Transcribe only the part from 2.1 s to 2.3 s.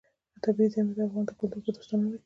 کې راځي.